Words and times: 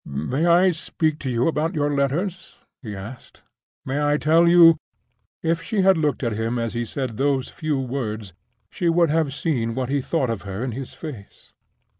"May 0.03 0.47
I 0.47 0.71
speak 0.71 1.19
to 1.19 1.29
you 1.29 1.47
about 1.47 1.75
your 1.75 1.93
letters?" 1.93 2.57
he 2.81 2.95
asked. 2.95 3.43
"May 3.85 4.01
I 4.03 4.17
tell 4.17 4.47
you—?" 4.47 4.77
If 5.43 5.61
she 5.61 5.83
had 5.83 5.95
looked 5.95 6.23
at 6.23 6.33
him 6.33 6.57
as 6.57 6.73
he 6.73 6.85
said 6.85 7.17
those 7.17 7.49
few 7.49 7.79
words, 7.79 8.33
she 8.71 8.89
would 8.89 9.11
have 9.11 9.31
seen 9.31 9.75
what 9.75 9.89
he 9.89 10.01
thought 10.01 10.31
of 10.31 10.41
her 10.41 10.63
in 10.63 10.71
his 10.71 10.95
face. 10.95 11.53